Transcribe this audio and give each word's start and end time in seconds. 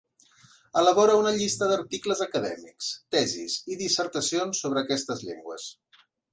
Elabora 0.79 1.17
una 1.23 1.33
llista 1.35 1.67
d'articles 1.73 2.23
acadèmics, 2.27 2.89
tesis 3.17 3.61
i 3.75 3.79
dissertacions 3.85 4.65
sobre 4.65 4.85
aquestes 4.87 5.27
llengües. 5.29 5.71